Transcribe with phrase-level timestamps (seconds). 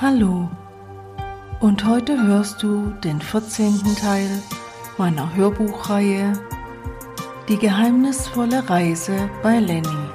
[0.00, 0.48] Hallo
[1.58, 3.96] und heute hörst du den 14.
[3.96, 4.30] Teil
[4.96, 6.34] meiner Hörbuchreihe
[7.48, 10.08] Die geheimnisvolle Reise bei Lenny.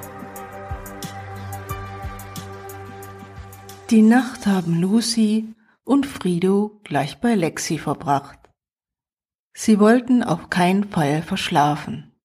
[3.90, 8.40] Die Nacht haben Lucy und Frido gleich bei Lexi verbracht.
[9.52, 12.18] Sie wollten auf keinen Fall verschlafen.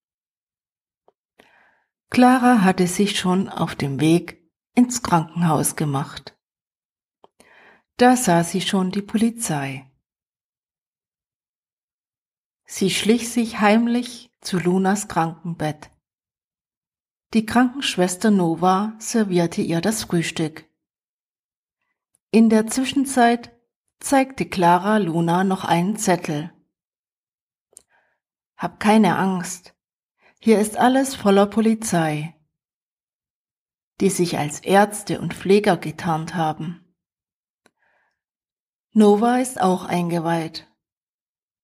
[2.08, 6.37] Clara hatte sich schon auf dem Weg ins Krankenhaus gemacht.
[7.98, 9.90] Da sah sie schon die Polizei.
[12.64, 15.90] Sie schlich sich heimlich zu Lunas Krankenbett.
[17.34, 20.64] Die Krankenschwester Nova servierte ihr das Frühstück.
[22.30, 23.52] In der Zwischenzeit
[23.98, 26.52] zeigte Clara Luna noch einen Zettel.
[28.56, 29.74] Hab keine Angst,
[30.38, 32.36] hier ist alles voller Polizei,
[34.00, 36.87] die sich als Ärzte und Pfleger getarnt haben.
[38.94, 40.66] Nova ist auch eingeweiht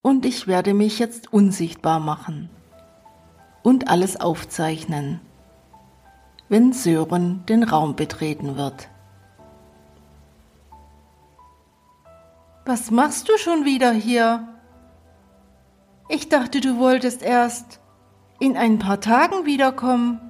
[0.03, 2.51] und ich werde mich jetzt unsichtbar machen
[3.63, 5.21] und alles aufzeichnen,
[6.51, 8.91] wenn Sören den Raum betreten wird.
[12.67, 14.47] Was machst du schon wieder hier?
[16.11, 17.81] Ich dachte, du wolltest erst
[18.39, 20.21] in ein paar Tagen wiederkommen?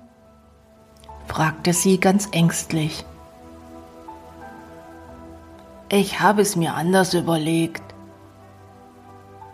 [1.26, 3.04] fragte sie ganz ängstlich.
[5.96, 7.94] Ich habe es mir anders überlegt.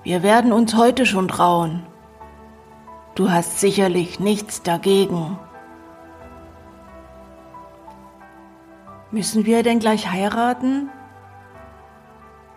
[0.02, 1.82] Wir werden uns heute schon trauen.
[3.14, 5.38] Du hast sicherlich nichts dagegen.
[9.10, 10.88] Müssen wir denn gleich heiraten?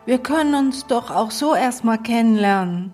[0.06, 2.94] Wir können uns doch auch so erstmal kennenlernen.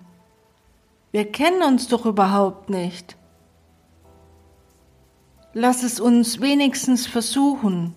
[1.12, 3.16] Wir kennen uns doch überhaupt nicht.
[5.52, 7.94] Lass es uns wenigstens versuchen.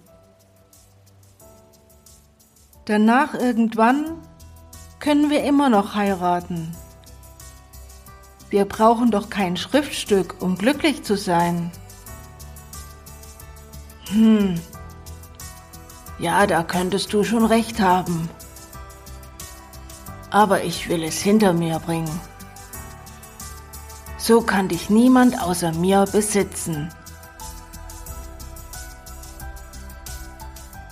[2.85, 4.17] Danach irgendwann
[4.99, 6.75] können wir immer noch heiraten.
[8.49, 11.71] Wir brauchen doch kein Schriftstück, um glücklich zu sein.
[14.09, 14.59] Hm.
[16.19, 18.29] Ja, da könntest du schon recht haben.
[20.29, 22.19] Aber ich will es hinter mir bringen.
[24.17, 26.89] So kann dich niemand außer mir besitzen.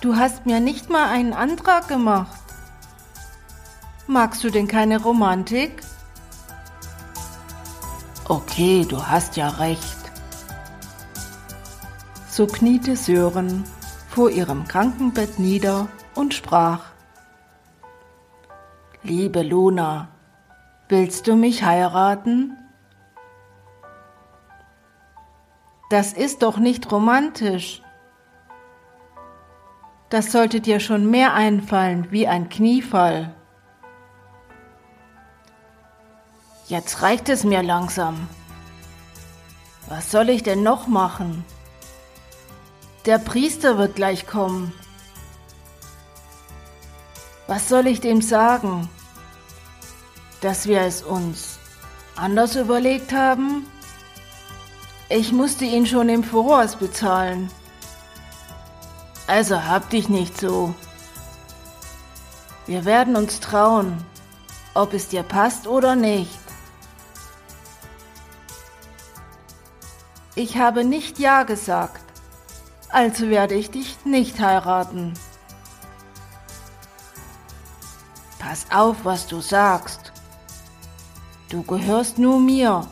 [0.02, 2.42] Du hast mir nicht mal einen Antrag gemacht.
[4.08, 5.80] Magst du denn keine Romantik?
[8.28, 9.98] Okay, du hast ja recht.
[12.28, 13.62] So kniete Sören
[14.08, 15.86] vor ihrem Krankenbett nieder
[16.16, 16.80] und sprach.
[19.04, 20.08] Liebe Luna,
[20.88, 22.56] willst du mich heiraten?
[25.90, 27.82] Das ist doch nicht romantisch.
[30.12, 33.34] Das sollte dir schon mehr einfallen wie ein Kniefall.
[36.68, 38.28] Jetzt reicht es mir langsam.
[39.88, 41.46] Was soll ich denn noch machen?
[43.06, 44.74] Der Priester wird gleich kommen.
[47.46, 48.90] Was soll ich dem sagen?
[50.42, 51.58] Dass wir es uns
[52.16, 53.64] anders überlegt haben?
[55.08, 57.50] Ich musste ihn schon im Voraus bezahlen.
[59.26, 60.74] Also hab dich nicht so.
[62.66, 64.04] Wir werden uns trauen,
[64.74, 66.38] ob es dir passt oder nicht.
[70.34, 72.04] Ich habe nicht Ja gesagt,
[72.88, 75.14] also werde ich dich nicht heiraten.
[78.38, 80.12] Pass auf, was du sagst.
[81.48, 82.86] Du gehörst nur mir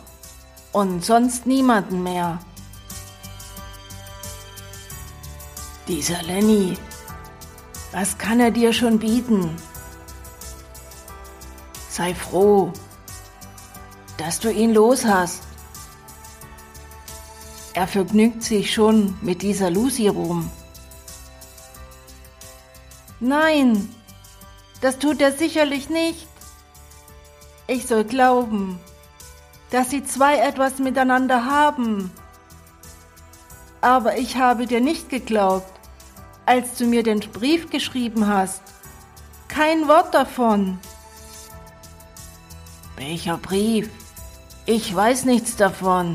[0.72, 2.38] und sonst niemanden mehr.
[5.90, 6.78] Dieser Lenny,
[7.90, 9.56] was kann er dir schon bieten?
[11.88, 12.72] Sei froh,
[14.16, 15.42] dass du ihn los hast.
[17.74, 20.48] Er vergnügt sich schon mit dieser Lucy rum.
[23.18, 23.92] Nein,
[24.82, 26.28] das tut er sicherlich nicht.
[27.66, 28.78] Ich soll glauben,
[29.72, 32.12] dass sie zwei etwas miteinander haben.
[33.80, 35.79] Aber ich habe dir nicht geglaubt,
[36.46, 38.62] als du mir den Brief geschrieben hast.
[39.48, 40.78] Kein Wort davon.
[42.96, 43.88] Welcher Brief?
[44.66, 46.14] Ich weiß nichts davon.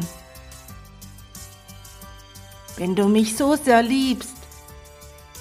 [2.78, 4.36] Wenn du mich so sehr liebst,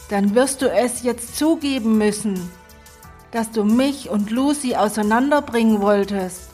[0.08, 2.50] dann wirst du es jetzt zugeben müssen,
[3.30, 6.50] dass du mich und Lucy auseinanderbringen wolltest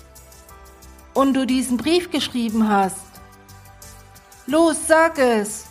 [1.15, 3.05] und du diesen Brief geschrieben hast.
[4.47, 5.70] Los, sag es!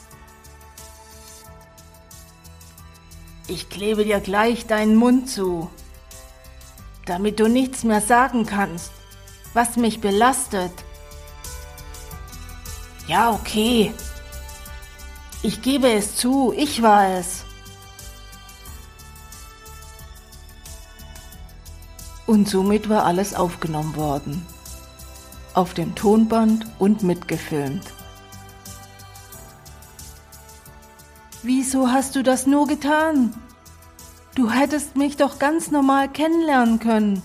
[3.49, 5.71] Ich klebe dir gleich deinen Mund zu,
[7.07, 8.91] damit du nichts mehr sagen kannst,
[9.55, 10.71] was mich belastet.
[13.07, 13.91] Ja, okay.
[15.41, 17.43] Ich gebe es zu, ich war es.
[22.27, 24.45] Und somit war alles aufgenommen worden.
[25.55, 27.85] Auf dem Tonband und mitgefilmt.
[31.41, 33.33] Wieso hast du das nur getan?
[34.35, 37.23] Du hättest mich doch ganz normal kennenlernen können,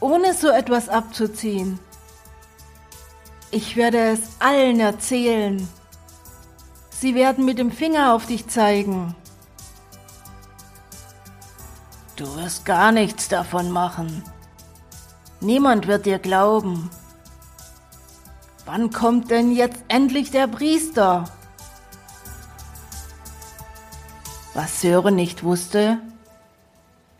[0.00, 1.78] ohne so etwas abzuziehen.
[3.50, 5.68] Ich werde es allen erzählen.
[6.90, 9.14] Sie werden mit dem Finger auf dich zeigen.
[12.16, 14.22] Du wirst gar nichts davon machen.
[15.40, 16.88] Niemand wird dir glauben.
[18.64, 21.24] Wann kommt denn jetzt endlich der Priester?
[24.54, 26.00] Was Sören nicht wusste,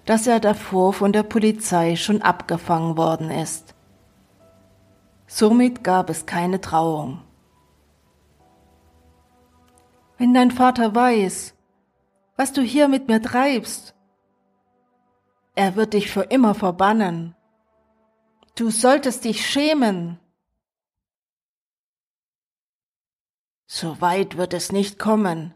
[0.05, 3.75] dass er davor von der Polizei schon abgefangen worden ist.
[5.27, 7.23] Somit gab es keine Trauung.
[10.19, 11.55] Wenn dein Vater weiß,
[12.37, 13.95] was du hier mit mir treibst,
[15.55, 17.35] er wird dich für immer verbannen.
[18.55, 20.19] Du solltest dich schämen.
[23.67, 25.55] So weit wird es nicht kommen.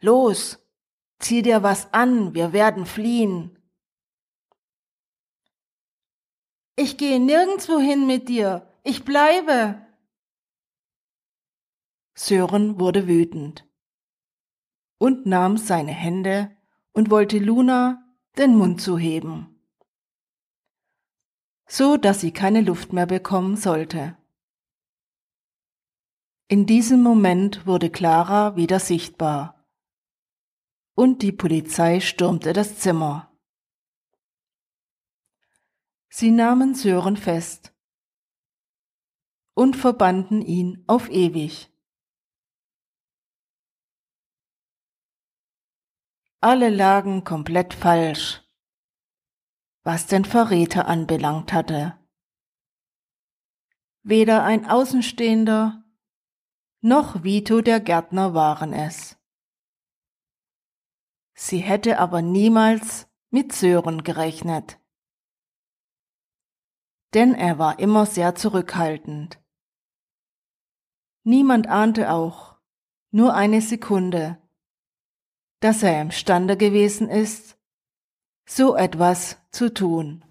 [0.00, 0.58] Los,
[1.18, 3.58] zieh dir was an, wir werden fliehen.
[6.76, 9.84] Ich gehe nirgendwo hin mit dir, ich bleibe.
[12.14, 13.66] Sören wurde wütend
[14.98, 16.56] und nahm seine Hände
[16.92, 18.04] und wollte Luna
[18.36, 19.60] den Mund zuheben,
[21.66, 24.16] so dass sie keine Luft mehr bekommen sollte.
[26.46, 29.57] In diesem Moment wurde Clara wieder sichtbar
[30.98, 33.32] und die Polizei stürmte das Zimmer.
[36.08, 37.72] Sie nahmen Sören fest
[39.54, 41.72] und verbanden ihn auf ewig.
[46.40, 48.42] Alle lagen komplett falsch,
[49.84, 51.96] was den Verräter anbelangt hatte.
[54.02, 55.84] Weder ein Außenstehender
[56.80, 59.17] noch Vito der Gärtner waren es.
[61.40, 64.80] Sie hätte aber niemals mit Sören gerechnet.
[67.14, 69.40] Denn er war immer sehr zurückhaltend.
[71.22, 72.56] Niemand ahnte auch,
[73.12, 74.42] nur eine Sekunde,
[75.60, 77.56] dass er imstande gewesen ist,
[78.44, 80.24] so etwas zu tun.